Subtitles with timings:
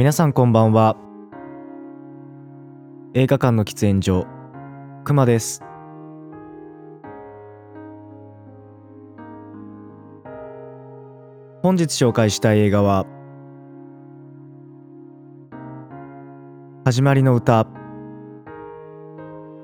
[0.00, 0.96] 皆さんこんばんは。
[3.12, 4.26] 映画館の喫煙所
[5.04, 5.62] くまです。
[11.62, 13.04] 本日紹介したい映画は
[16.86, 17.66] 始まりの歌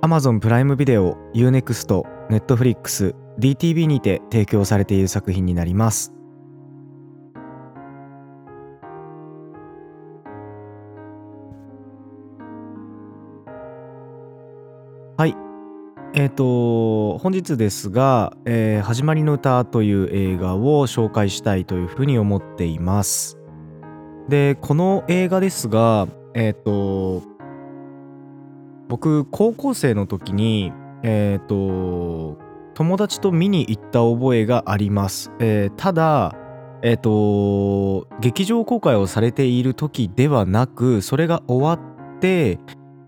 [0.02, 6.15] Amazon プライムビデオ UNEXT Netflix DTV にて提供されている作品になります。
[16.14, 23.38] えっ、ー、と本日ですが、えー、始まりの歌」という映画を紹介したいというふうに思っています
[24.28, 27.22] でこの映画ですがえっ、ー、と
[28.88, 32.38] 僕高校生の時にえっ、と
[32.76, 35.32] 友達と見に行った覚えがあります。
[35.38, 36.34] えー、ただ、
[36.82, 42.58] えっ、と、劇場公開をされている時ではなく、それが終わって、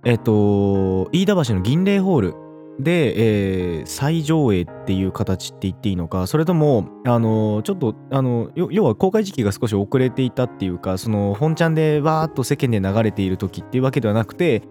[0.07, 2.35] えっ、と、飯田橋の銀霊ホール
[2.81, 14.63] で、えー、再上映っていう形って言っていいのか、それとも、あの、ちょっと、あの、要は公開時期が少し遅れていたっていうか、その、本ちゃんでわーっと世間で流れている時っていうわけではなくて、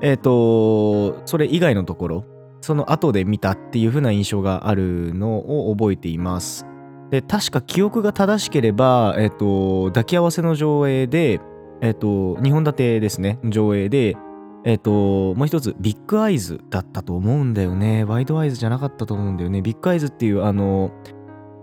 [0.00, 2.24] えっ、と、それ以外のところ、
[2.62, 6.66] その後で見たっていう風な印象があるのを覚えています。
[7.10, 11.40] で、確か記憶が正しければ、えっと、抱き合わせの上映で、
[11.82, 14.16] えっと、2本立てですね、上映で、
[14.62, 18.04] えっと、もう一つ、ビッグアイズだったと思うんだよね。
[18.04, 19.62] ワイドアイズじゃなかったと思うんだよね。
[19.62, 20.90] ビッグアイズっていう、あの、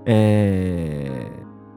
[0.05, 1.29] え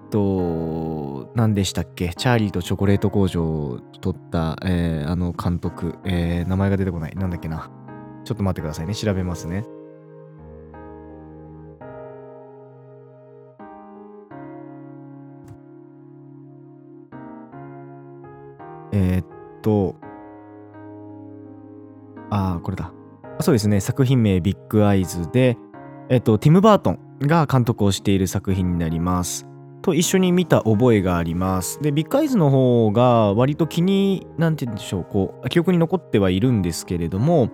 [0.07, 2.15] ー、と、何でしたっけ？
[2.15, 7.15] チャーリーとチョコレート工場を撮った、えー、あの監督、えー、名前が出てこない。
[7.15, 7.71] なんだっけな。
[8.25, 8.95] ちょっと待ってくださいね。
[8.95, 9.65] 調べますね。
[18.93, 19.25] え、っ
[19.63, 19.95] と、
[22.31, 22.93] ああ、これだ。
[23.41, 23.81] そうですね。
[23.81, 25.57] 作品名ビッグアイズで、
[26.09, 29.47] えっと、ティム・バートンが監督をしている作品になります。
[29.83, 31.81] と一緒に見た覚えがあります。
[31.81, 37.51] で、ビッグアイズの方が割と気に、なんて言うんでしょう、こう、記憶に残ってはいるんですけれども、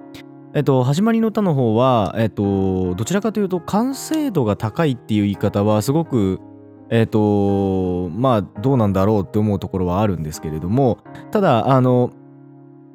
[0.54, 6.40] えっと、始まりの歌の方は、えっと、どちらかというと完成度が高いっていう言い方はすごく
[6.88, 10.98] えっとまあどうなんだろうって思うところはあるんですけれども
[11.30, 12.10] ただあの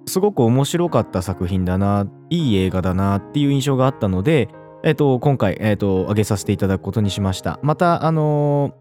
[0.06, 4.50] すごく面白かった作品だないい映画だなっていう印象があったので
[4.84, 7.60] えっと今回えっと上げさせていただくことにしました。
[7.62, 8.74] またあの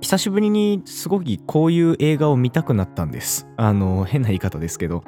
[0.00, 3.48] 久しぶりにすごくこういう映画を見たくなったんです。
[3.56, 5.04] あの変な言い方ですけど。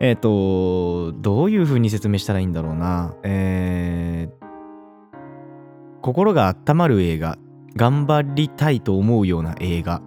[0.00, 3.16] えっ、と、どういう風に説明したらいいんだろうな。
[3.24, 4.46] えー、
[6.02, 7.36] 心が温まる映画、
[7.74, 10.02] 頑張りたいと思うような映画、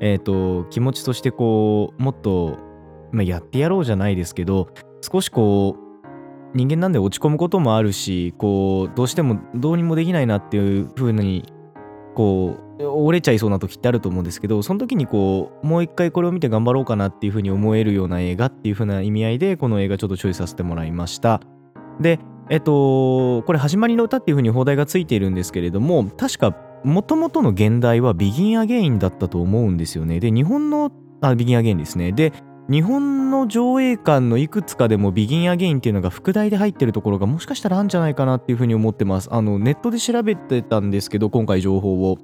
[0.00, 2.58] えっ、ー、と、気持ちとしてこう、もっと、
[3.12, 4.68] まあ、やってやろうじゃないですけど、
[5.00, 11.44] 少しこう、人間なんで落ち込むこともあるし、こう、どうしてもどうにもできないなっていう風に、
[12.14, 21.40] こう、折れちゃいそうな時ってあると思うんですけどその時にこうもう一回これを見て頑張ろうかなっていう風に思えるような映画っていう風な意味合いでこの映画ちょっとチョイスさせてもらいました。
[22.00, 22.18] で
[22.50, 30.20] えっとこれ始まりの歌っていう風に放題がついているんですけれども確かもともとの現代はビギンアゲインだったと思うんですよね。
[30.20, 30.92] で日本の
[31.22, 32.12] あビギンアゲインですね。
[32.12, 32.32] で
[32.68, 39.28] 日本の上映館のいくつかでもビギンアゲインっていうのが副題で入ってるところがもしかしたらあるんじゃないかなっていうふうに思ってます。
[39.32, 42.18] あのネットで調べてたんですけど今回情報を。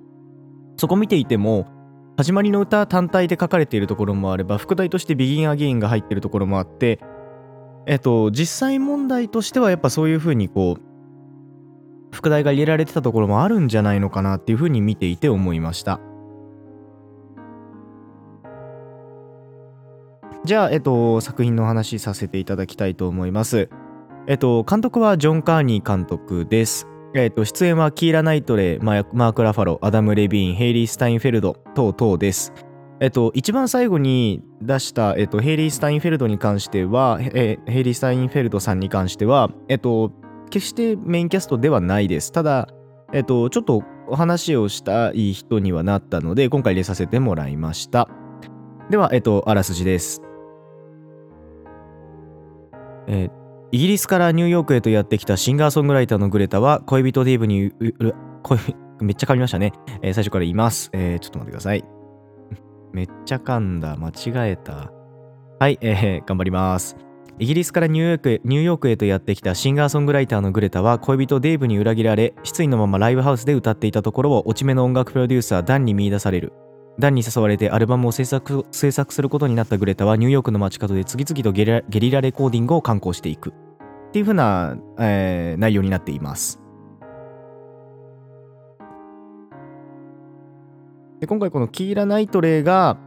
[0.76, 1.66] そこ見ていても
[2.16, 6.98] 始まりの歌単体で書かれているところもあれば副題として「Begin Again」が入ってるところもあって
[7.86, 10.82] えっと実際問題としてはやっぱそういうふうにこう
[12.14, 16.00] 副題が入れられてたところもあるんじゃないのかなっていうふうに見ていて思いました
[20.44, 23.68] じゃあ、えっと、作品の話させていただきたいと思います。
[24.26, 26.88] えっと、監督はジョン・カーニー監督です。
[27.14, 32.52] えーと、出演はキーラ・ナイトレイ、マーク・ラファロ、アダム・レビーン、ヘイリー・スタインフェルド等々です。
[33.00, 40.12] えっ、と、一番最後に出した、えっ、と、ヘイリー・スタインフェルドに関しては、え、ヘイリー・スタインフェルドさんに関しては、えっ、と、
[40.50, 42.32] 決してメインキャストではないです。
[42.32, 42.68] ただ、
[43.12, 48.08] えっ、と、ちょっとお話をしたい人にはなったので、今回入れさせてもらいました。
[48.88, 50.22] では、えっ、と、あらすじです。
[53.06, 53.42] えー
[53.74, 57.72] イギリスからニューヨークへとやってきたシンガーソングライターのグレタは恋人ディーブに
[58.42, 58.58] 恋
[59.00, 59.72] めっちゃ噛みましたね、
[60.02, 61.84] えー、最初から言います、えー、ちょっと待ってください。
[62.92, 63.96] めっちゃ噛んだ。
[63.96, 64.92] 間違えた。
[65.58, 66.98] はい、えー、頑張ります。
[67.38, 76.52] イギリスからニューヨークニューヨークへとやってきたシンガーソングライターのグレタは恋人デイブに裏切られ失意のままライブハウスで歌っていたところを落ち目の音楽プロデューサーダンに見出される。
[76.98, 83.50] ダンに誘われてアルバムを制作制作することになったグレタはニューヨークの街角で次々とゲリラゲリラレコーディングを刊行していく。
[83.50, 83.52] っ
[84.12, 86.60] ていう風な、えー、内容になっています。
[91.20, 92.98] で今回このキーラ・ナイトレイが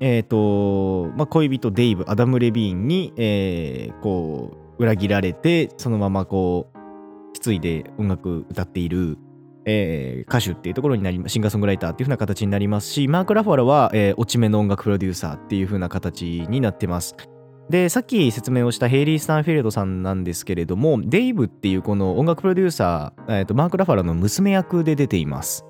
[0.00, 9.18] え、ー、と、まあ、恋人デイブ、アダム・レビーンに、えー、こう、裏切られて、そのままこう、失意で音楽歌っている、
[9.66, 17.16] えー、歌手っていうところになりシンガーソングライターっていう風な形になりますし、マーク・ラファラは、えー、落ち目の音楽プロデューサーっていう風な形になってます。
[17.70, 25.64] で、さっき説明をしたヘイリー・スタンフィールドさんなんですけれども、デイブっていうこの音楽プロデューサー、えーとマーク・ラファラの娘役で出ています。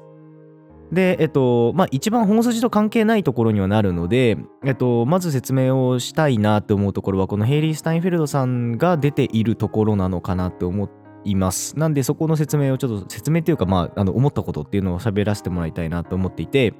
[0.93, 10.85] で、えっと、まあ、一番本筋と関係ないところにはなるので、えっと、まず説明をしたいなって思うところは、このヘイリー・スタインフェルドさんが出ているところなのかなって思
[11.25, 11.79] います。
[11.79, 16.75] なんで、そこの説明をちょっと、説明というか、まあ、あの思ったことっていうのを喋らせてもらいたいなと思っていて、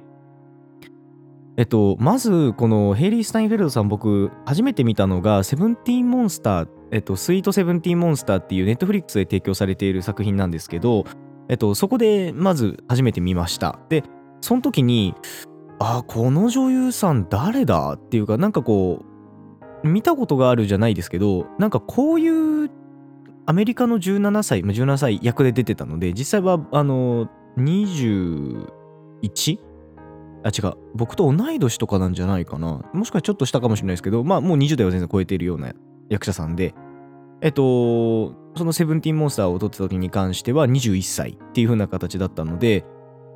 [1.57, 11.05] えっと、まず、このヘイリー・スタインフェルドさん、僕、初めて見たのが、セブンティーン・モンスター、えっと、スイート・セブンティーン・モンスターっていうネットフリックスで提供されている作品なんですけど、
[11.47, 13.79] えっと、そこでまず初めて見ました。
[13.89, 14.03] で、
[14.41, 15.15] その時に、
[15.79, 19.05] あ、この女優さん誰だっていうか、なんかこ
[19.83, 22.54] う、見たことがあるじゃないですけど、なんかこういう
[23.45, 29.59] アメリカの17歳、17歳役で出てたので、実際は、あの、21?
[30.43, 30.73] あ、違う。
[30.95, 32.81] 僕と同い年とかなんじゃないかな。
[32.93, 35.73] もしかしたらちょっと下かもしれないですけど、まあもう20代は全然超えているような
[36.09, 36.73] 役者さんで、
[37.41, 42.85] えっと、そのセブンティーンモンスターを撮った時に関しては21歳っていう風な形だったので、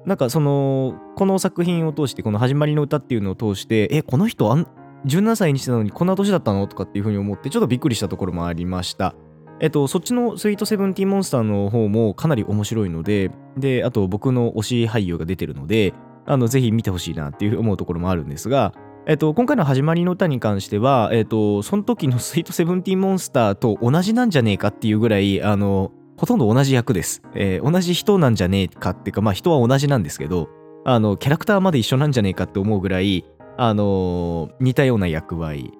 [0.06, 4.68] なんかそのこの作品を通してこの「始まりの歌」っていうのを通してえこの人あん
[5.06, 6.68] 17歳にしてたのにこんな年だったの？
[6.68, 9.16] とかっていうふうに思ってちょっとびっくりしたところもありました。
[9.62, 15.94] えっと、そっちのスイートセブンティーモンスターの方もかなり面白いので、で、あと僕の推し俳優が出てるので、
[16.26, 18.74] あの、ぜひ見てほしいなっていう思うところもあるんですが、
[19.06, 27.22] えっと、今回の始まりの歌に関しては、えっと、その時のスイートセブンティーモンスターと同じなんじゃねえかっていうぐらい、あの、ほとんど同じ役です。
[27.34, 30.50] えー、同じ人なんじゃねえかっていうか、まあ人は同じなんですけど、
[30.86, 33.26] あの、キャラクターまで一緒なんじゃねえかって思うぐらい、
[33.62, 35.74] あの、似たような役割、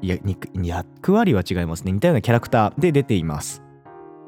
[0.00, 0.16] や
[0.62, 1.90] 役割は違いますね。
[1.90, 3.64] 似たようなキャラクターで出ています。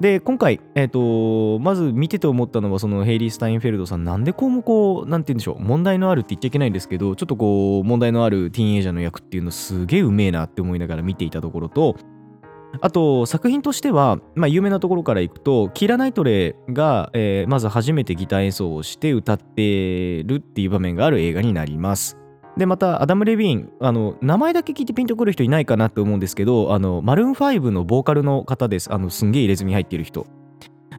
[0.00, 11.94] で、今回、えっ、ー、と、まず見てて思ったのは、そのヘイリー・スタインフェルドさん、なんでこうもこう、なんて言うんでしょう、問題のあるって言っちゃいけないんですけど、ちょっとこう、問題のあるティーンエイジャーの役っていうのすげえうめえなって思いながら見ていたところと、
[12.80, 22.18] あと作品としては、まあ、有名なところからいくとキラ・ナイトレイが、えー、まず初めてギター演奏をして歌ってるっていう場面がある映画になります。
[22.58, 28.92] でまたアダム・レビーンあの名前だけ聞いてピンとくる人いないかなって思うんですけどあのマルーン5のボーカルの方です。
[28.92, 30.26] あのすんげえ入れ墨入っている人、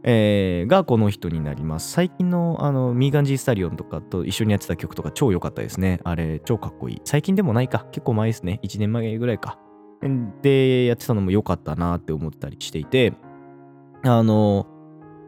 [0.03, 1.91] えー、がこの人になります。
[1.91, 5.99] 最近のあのミーガン・ジー・スタリオンとかと一緒にやってた曲とか超良かったですね。
[6.05, 7.01] あれ超かっこいい。
[7.03, 7.85] 最近でもないか。
[7.91, 8.61] 結構前ですね。
[8.63, 9.59] 1年前ぐらいか。
[10.41, 13.13] でやってたのも良かったなって思ったりしていて。
[14.03, 14.65] あの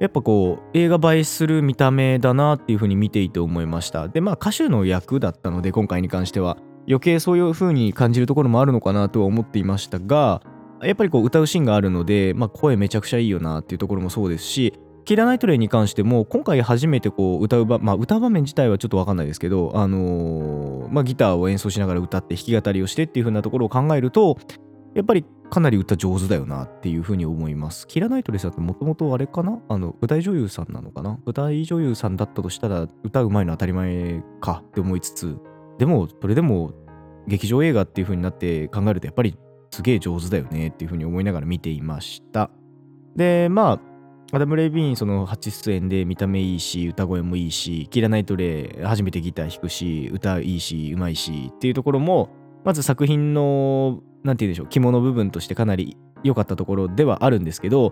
[0.01, 4.07] やっぱこう映画映えする見た目だなっていう風に見ていて思いました。
[4.07, 6.57] でまあ歌手の役だったので今回に関しては。
[6.88, 10.42] 余計そういう風に感じるところもあるのかなとは思っていましたが
[10.81, 14.73] やっぱりこう歌うシーンがあるので、まあ、声めちゃくちゃいいよなっていうところもそうですし
[15.06, 24.37] キラナイトレイに関しても今回初めてこう歌う場、まあ、歌う場面自体はちょっと分かんないですけど、あのー、まあ、ギターを演奏しながら歌って弾き語りをしてっていう風なところを考えると
[24.94, 27.88] やっぱりかなり歌上手だよなっていう風に思います。
[27.88, 29.60] キラナイトレスだってもともとあれかな？
[29.68, 31.19] あの舞台女優さんなのかな？
[31.26, 35.38] 舞台女優さんだったとしたら歌うまいの当たり前かって思いつつ
[35.78, 36.74] でもそれでも
[37.28, 39.38] 劇場映画っていう風になって考えるとやっぱり
[39.71, 42.50] すげえ上手だよねっていう風に思いながら見ていました。
[43.16, 52.30] でまあアダム・レイビーンその初出演で見た目いいし歌声もいいしキラナイトレイ初めてギター弾くし歌いいしうまいしっていうところも
[52.64, 57.92] まず作品の何て言うんでしょう肝の部分としてかなり良かったところではあるんですけど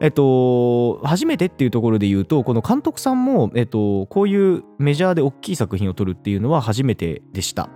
[0.00, 7.70] えっと、初めてっていうところで言うと、この監督さんも、えっと、こういうメジャーで大きい作品を撮るっていうのは初めてでした。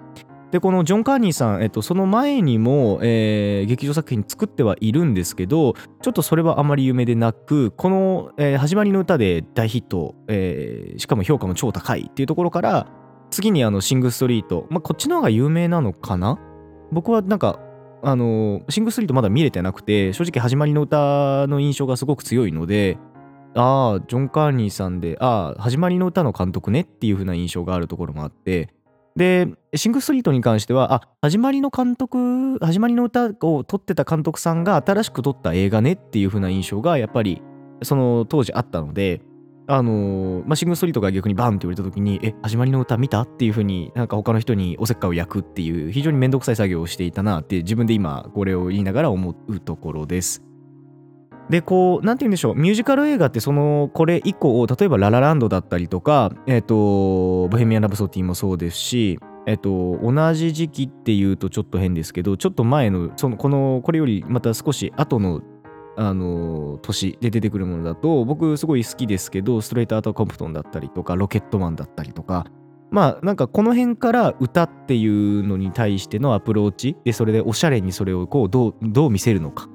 [0.50, 12.88] でこのジョン・カーニーさん、えっと、その前にも、えー、劇場作品作ってはいるんですけどちょっとそれはあまり有名でなくこの、えー、始まりの歌で大ヒット、えー、しかも評価も超高いっていうところから
[13.30, 16.38] 次にあのシング・ストリート、まあ、こっちの方が有名なのかな？
[16.92, 17.60] 僕はなんか
[18.02, 22.98] あのシング・スリートまだ見れてなくて正直始まりの歌の印象がすごく強いので
[23.54, 28.68] ああジョン・カーニーさんでああ始まりの歌の監督ねっていう風な印象があるところもあって
[29.18, 37.42] で、シング・スリートに関しては、あ、始まりの監督、始まりの歌を撮ってた監督さんが新しく撮った映画ねっていう風な印象がやっぱり
[37.82, 39.20] その当時あったので、
[39.70, 43.20] あのまあ、シング・ストリートが逆にバンって言われた時に、え、始まりの歌見た？
[43.20, 50.42] っていう風になんか他の人におせっかいを焼くっていう非常にめんどくさい作業をしていたなって自分で今これを言いながら思うところです。
[51.50, 65.40] で、こう、なんて言うんでしょう、ミュージカル映画ってその、これ以降、例えばララランドだったりとか、え、ー、と、ボヘミアン・ラブソティもそうですし、えっ、ー、と、同じ時期っていうとちょっと変ですけど、ちょっと前の、その、この、これよりまた少し後の
[66.00, 72.46] あの年で出てくるものだと僕すごい好きですけどストレートアートコンプトンだったりとかロケットマンだったりとか
[72.92, 79.68] まあなんかこの辺から歌っていうのに対してのアプローチでそれでおしゃれにそれをこうどうどう見せるのか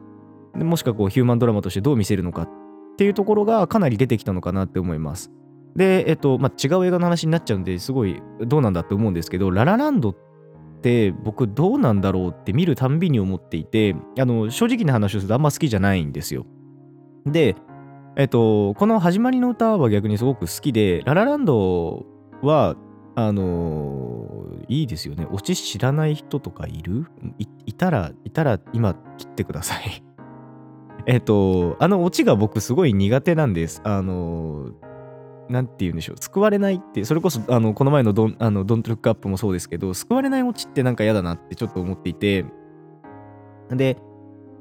[0.56, 2.50] でもしくはこうヒューマンドラマとしてどう見せるのかっ
[2.96, 5.32] ていうところがかなり出てきたのかなって思います。
[5.75, 10.15] で、えっと、まあ、違う映画の話になっちゃうんですごいどうなんだって思うんですけど、ララランドっ
[10.84, 16.46] って僕どうなんだろうって見るたんびに思っていてあの正直な話をするとあんま好きじゃないんですよ。
[17.25, 17.56] で
[18.18, 22.06] えっとこの始まりの歌は逆にすごく好きでララランド
[22.42, 22.75] は
[23.16, 25.25] あのいいですよね。
[25.32, 27.06] オチ知らない人とかいる？
[27.66, 30.04] いたら、いたら今切ってください
[31.06, 33.82] えっと、あのオチが僕すごい苦手なんです。
[33.86, 34.72] あの
[35.50, 42.46] なんて言うんでしょう、救われないって、それこそ、あの、この前のドン、あの、ドントルックアップもそうですけど、救われないオチってなんか嫌だなってちょっと思っていて、
[43.70, 43.98] で、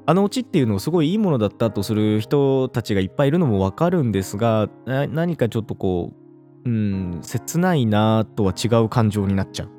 [0.05, 6.11] あのオチっていうのをすごいいいものだったとする人たちがいっぱいいるのもわかるんですが、何かちょっとこ
[6.65, 9.69] う、うん、切ないなとは違う感情になっちゃう。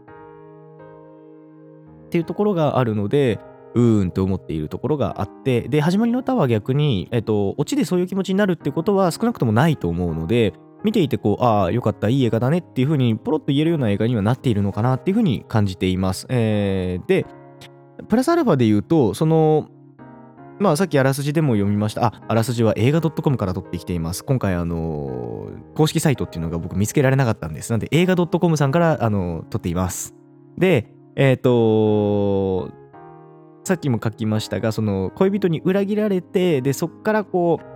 [2.06, 3.38] っていうところがあるので、
[3.74, 16.26] うーんと思っているところがあって、で、始まりの歌は逆に、えっと、オチでそういう気持ちになるってことは少なくともないと思うので、見ていてこう、ああ、よかった、いい映画だねっていう風にポロッと言えるような映画にはなっているのかなっていう風に感じています。
[16.28, 17.26] えー、で、
[18.08, 19.68] プラスアルファで言うと、その、
[20.60, 22.04] まあさっきあらすじでも読みました。
[22.04, 24.24] あ、あらすじは映画 .com から取ってきています。
[24.24, 27.70] 今回あのー、公式サイトっていうのが僕見つけられなかったんです。
[27.70, 30.14] なんで映画 .com さんからあのー、取っています。
[30.56, 32.70] で、えっ、ー、と
[33.64, 37.73] さっきも書きましたが、その恋人に裏切られて、で、そっからこう、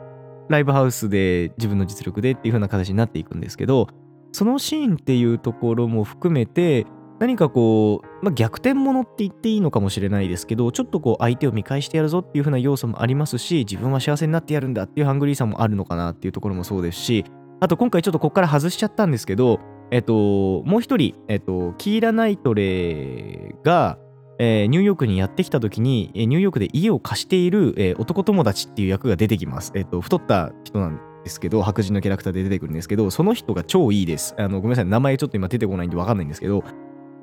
[0.49, 3.89] ライブハウスで自分の実力でっていう風な形になっていくんですけど
[4.33, 6.87] そのシーンっていうところも含めて
[7.19, 17.25] 何かこう、まあ、逆転ものって言っていいのかもしれないですけどちょっとこう相手を見返してやるぞっていう風な要素もありますし自分は幸せになってやるんだっていうハングリーさもあるのかなっていうところもそうですし
[17.61, 19.59] あと今回ちょっとここから外しちゃったんですけど
[19.91, 23.99] えっともう一人えっとキーラ・ナイトレーが
[24.39, 29.73] えー、ニューヨークにやってきた時に、えー、ニューヨークで家を貸している、えー、男友達っていう役が出てきます。
[29.75, 34.35] えっ、と、太った人なんですけど、白人のキャラクターで出てくるんですけど、その人が超いいです。
[34.39, 36.63] あのごめんなさい、名前ちょっと今出てこないんでわかんないんですけど、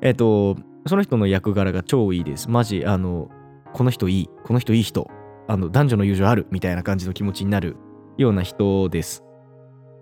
[0.01, 0.57] えっ、と、
[0.87, 2.49] その人の役柄が超いいです。
[2.49, 3.29] マジ、あの、
[3.73, 5.09] この人いい、この人いい人、
[5.47, 7.77] あの、男女の友情あるみたいな感じの気持ちになる
[8.17, 9.23] ような人です。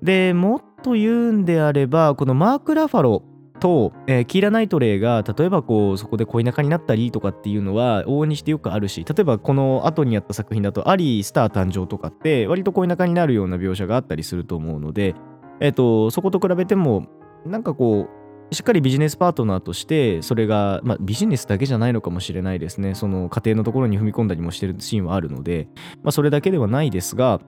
[0.02, 3.24] で、もっと言うんであれば、このマーク・ラファロ
[3.64, 15.16] と、えー、キーラ・ナイトレイが例えばこうそこで恋仲になったりとかっていうのは往々にしてよくあるし例えばこの後にやった作品だとアリー・スター誕生とかって割と恋仲になるような描写があったりすると思うので、
[15.62, 17.08] えーと、そこと比べても
[17.46, 18.10] なんかこ
[18.52, 22.96] うしっかりビジネスパートナーとしてそれが、まあ、ビジネスだけじゃないのかもしれないですね。
[22.96, 25.70] その家庭のところに踏み込んだりもしてるシーンはあるので、
[26.04, 27.40] まあ、それだけではないですが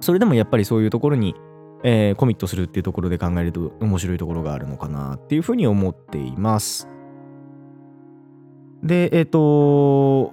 [0.00, 1.34] それでもやっぱりそういうところに
[1.82, 6.88] えー、コミットするっていうところで考えると面白いところがあるのかなっていうふうに思っています。
[8.82, 10.32] で、えっ、ー、と、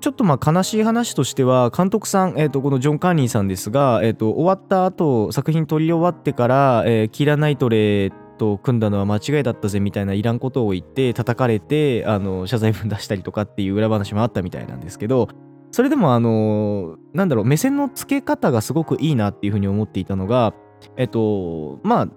[0.00, 15.28] ちょっとまあ悲しい話としては、監督さん、えー、とこのジョン・カーニーさんですが、えー、と終わった後作品撮り終わってから、えー、キーラ・ナイトレーと組んだのは間違いだったぜみたいないらんことを言って叩かれてあの謝罪文出したりとかっていう裏話もあったみたいなんですけど、
[15.74, 20.54] それでもあのなんだろう目線の付け方がすごくいいなっていうふうに思っていたのが
[20.96, 22.08] えっとまあ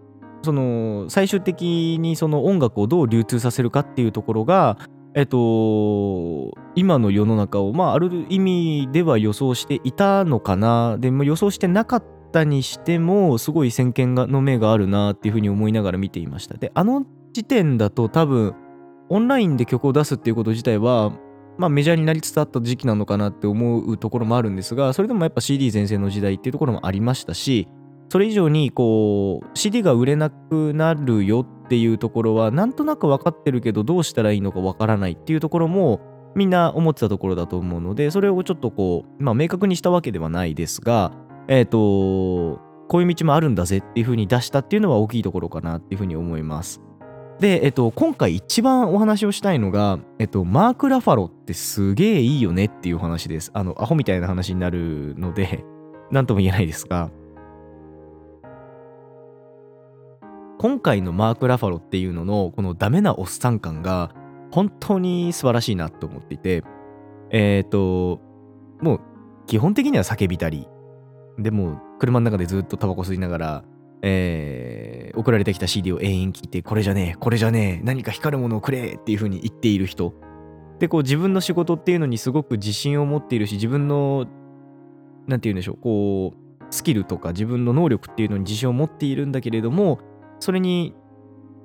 [0.43, 4.77] その最終的にその音楽をどう流通させるかっていうところが
[5.15, 10.99] えっと今の世の中をまあある意味では予想していたのかな。
[10.99, 16.57] でも予想してなかったにしてもすごい先見の目があるなっていうふうに思いながら見ていました。
[16.57, 18.53] であの時点だと多分
[19.09, 21.11] オンラインで曲を出すっていうこと自体は
[21.57, 27.67] まあ、メジャーになりつつあった時期なのかなって思うところもあるんですがそれでもやっぱ CD 全盛の時代っていうところもありましたし
[28.09, 35.99] それ以上にこう CD が売れなくなるよっていうところはなんとなく分かってるけどどうしたらいいのか分からないっていうところも
[36.35, 41.11] みんな思ってたところだと思うのでそれをちょっとこうまあ明確にしたわけではないですが
[41.47, 46.86] えっ、ー、とこういう道もあるんだぜっていう風に出したっていうのは大きいところかなっていう風に思います。
[47.39, 53.51] で、えっと、今回一番お話をしたいのが、えっと、マーク・ラファロってすげえいいよねっていう話です。
[53.53, 55.63] あの、アホみたいな話になるので、
[56.09, 57.11] なんとも言えないですが、
[60.57, 64.09] 今回のマーク・ラファロっていうのの、このダメなおっさん感が、
[64.49, 66.63] 本当に素晴らしいなと思っていて、
[67.29, 68.19] えっ、と、
[68.81, 68.99] もう、
[69.45, 70.67] 基本的には叫びたり、
[71.37, 73.63] でも、車の中でずっとタバコ吸いながら、
[74.01, 80.13] えー、送られてきた CD を延々聞いて、これじゃねえ、これじゃねえ、何か光るものをくれっていう風に言っている人。
[80.79, 84.27] で、こう自分の仕事っていうのにすごく自信を持っているし、自分の、
[85.27, 89.99] なんて言うんでしょう、こう、スキルとか自分の能力っていうのに自信を持っているんだけれども、
[90.39, 90.93] それに、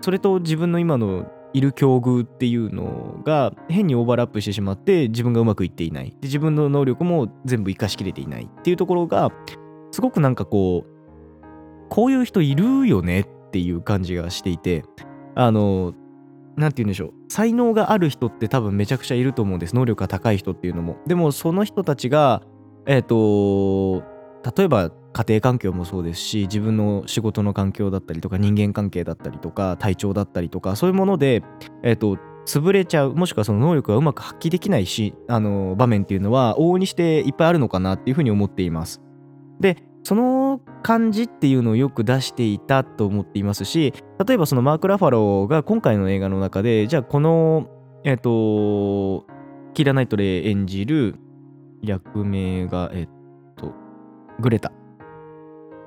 [0.01, 9.31] それと自分の今のいる境遇っていうのが変にオーバーラップしてしまって自分がうまくいっていないで自分の能力も全部活かしきれていないっていうところが
[9.91, 10.92] すごくなんかこう
[11.93, 14.83] こういう人いるよねっていう感じがしていて
[15.35, 15.93] あの
[16.57, 17.13] 何て言うんでしょう。
[17.29, 19.75] 才能がある人って多分めちゃくちゃいると思うんです。
[19.75, 20.97] 能力が高い人っていうのも。
[21.07, 22.43] でもその人たちが
[22.87, 24.03] えっ、ー、と
[24.57, 31.43] 例えば家庭環境もそうですし自分の仕事の環境だったりとか人間関係だったりとか体調だったりとかそういうもので
[31.83, 39.03] えっ、ー、と潰れちゃうもしくはその能力がうまく発揮できないしあの場面っていうのは往々にしていっぱいあるのかなっていうふうに思っています。
[39.61, 43.95] でその感じっていうのをよく出していたと思っていますし
[44.27, 47.69] 例えばそのマーク・ラファローが今回の映画の中でじゃあこの
[48.05, 49.27] えっ、ー、と
[49.75, 51.17] キラ・ナイトレイ演じる
[51.83, 53.73] 役名がえっ、ー、と
[54.41, 54.73] グレタ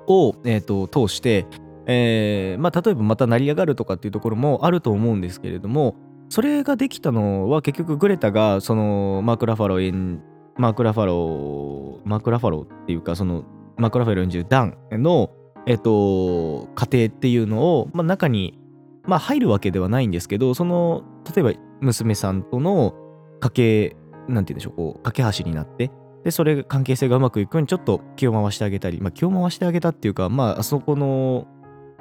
[0.08, 1.48] を、えーと、通して、
[1.88, 5.96] えーまあ、例えばまた成り上がるとかっていうところもあると思うんですけれども
[6.30, 10.20] それができたのは結局グレタがそのマーク・ラファロー
[10.58, 13.44] マーク・ラファローマーク・ラファローっていうかその
[13.78, 15.32] マーク・ラファロ演じるダンの、
[15.66, 18.60] えっと、家庭っていうのを、まあ、中に、
[19.04, 21.04] まあ、入るわけではないんですけど、その、
[21.36, 22.94] 例えば娘さんとの
[23.40, 23.96] 家計、
[24.28, 25.92] なんて言うんでしょう、こう、架け橋になって、
[26.24, 31.48] で、それ、関係性がうまくいくようにちょっと気を回してあげたり、まあ、気を回してあげたっていうか、まあ、あそこの、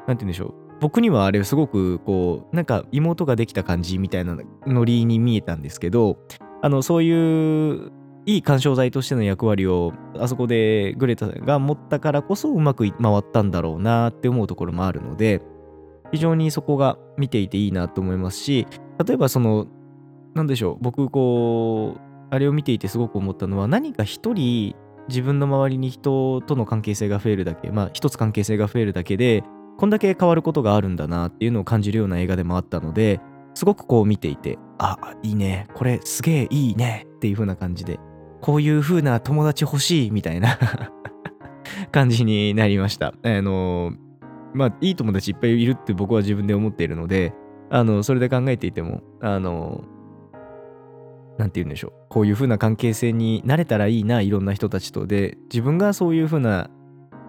[0.07, 6.19] なんて言うんでしょう、僕にはあれすごくこうなんか妹ができた感じみたいなノリに見えたんですけど
[6.63, 7.91] あのそういう
[8.27, 15.43] いい干渉剤としての役割をあそこでグレタが持ったからこそうまく回ったんだろうなって思うところもあるので
[16.11, 18.67] 非常にそこが見ていていいなと思いますし
[19.05, 19.67] 例えばその
[20.35, 24.75] 何でしょう僕こうあれを見ていてすごく思ったのは何か一人
[25.09, 29.43] 自分の周りに人との関係性が増えるだけまあ一つ関係性が増えるだけで
[29.77, 33.21] こんだけ変わることがあるんだなっていうのを感じるような映画でもあったので
[33.55, 37.99] すごくこう見ていてあいいねこれすげえいいねっていう風な感じで
[38.45, 40.59] こういう風な友達欲しいみたいな
[41.93, 43.15] 感じになりました。
[43.23, 43.95] あの、
[44.53, 47.33] まあ、いい友達いっぱいいるって僕は自分で思っているので、
[47.71, 49.85] あの、それで考えていても、あの、
[51.39, 51.93] なんて言うんでしょう。
[52.11, 55.07] こういう風な関係性になれたらいいな、いろんな人たちと。
[55.07, 56.69] で、自分がそういう風な、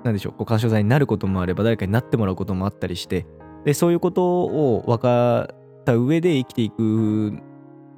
[0.03, 3.25] なんでしょう、こう干渉剤になることもあれば、誰かになってもらうこともあったりして、
[3.63, 7.39] で、そういうことを分かった上で生きていく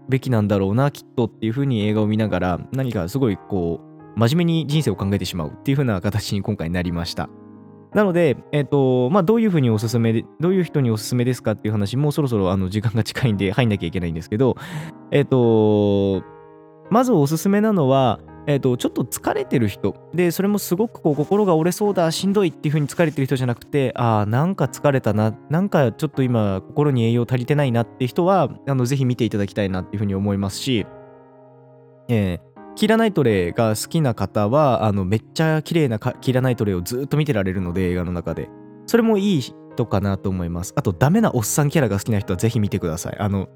[0.09, 7.29] べきなんだろうなきっとっていう風に映画を見ながら何かすごいこう真面目に人生を考えてしまうっていう風な形に今回なりました。
[7.93, 14.55] なので、えっ、ー、と、まあ、どういう風におすすめで、どういう人におすすめですかっていう話もそろそろあの時間が近いんで入んなきゃいけないんですけど、
[15.11, 16.23] えっ、ー、と、
[16.89, 19.93] まずおすすめなのは、え、ー、と、ちょっと疲れてる人。
[20.13, 30.87] で、それもすごくこう心が折れそうだ、しんどいっていう風に疲れてる人じゃなくて、ああ、なんか疲れたな、なんかちょっと今心に栄養足りてないなって人は、あの、ぜひ見ていただきたいなっていう風に思いますし、
[32.07, 38.49] えー、キラナイトレイが好きな方は、あの、めっちゃ綺麗なキラナイトレイをずっと見てられるので、映画の中で。
[38.85, 40.71] それもいい人かなと思います。
[40.77, 43.17] あと、ダメなおっさんキャラが好きな人はぜひ見てください。
[43.19, 43.49] あの、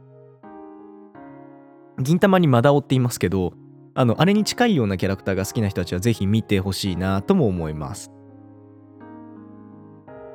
[2.00, 3.54] 銀玉にマダオって言いますけど、
[3.94, 8.12] あの、あれに近いようなキャラクターが好きな人たちはぜひ見てほしいなとも思います。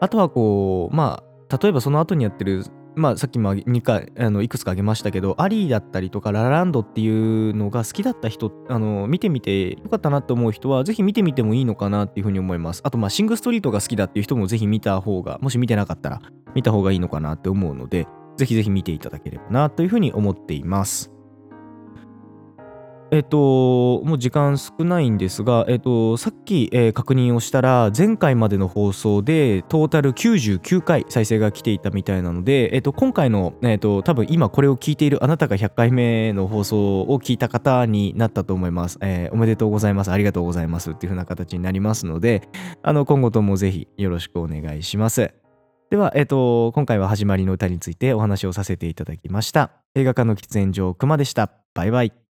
[0.01, 2.65] あとはこう、まあ、例えばその後にやってる、
[2.97, 12.83] まあ、さっきも2回あのいくつか挙げましたけど、アリーだったりとかラランドっていうのが好きだった人、あの見てみてよかったなと思う人は、ぜひ見てみてもいいのかなっていうふうに思います。
[12.85, 16.21] あと、まあ、シングストリートが好きだっていう人もぜひ見た方が、もし見てなかったら
[16.55, 21.16] 見た方がいいのかなって思うので、ぜひぜひ見ていただければなというふうに思っています。
[23.13, 38.99] えっと、もう時間少ないんですが、えっと、さっき、えー、確認をしたら、前回までの放送でトータル99回再生が来ていたみたいなので、えっと、今回の、えっと、多分今これを聞いているあなたが100回目の放送を聞いた方になったと思います。
[39.01, 40.11] えー、おめでとうございます。
[40.11, 40.91] ありがとうございます。
[40.91, 42.49] っていう風な形になりますので、
[42.83, 45.33] あの、今後ともぜひよろしくお願いします。
[45.91, 49.71] では、えっと、今回は始まりの歌についてお話をさせていただきました。
[49.95, 51.53] 映画館の喫煙所、熊でした。
[51.75, 52.26] バイバイ。